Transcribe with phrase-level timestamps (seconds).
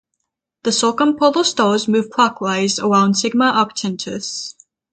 [0.63, 4.55] The circumpolar stars move clockwise around Sigma Octantis.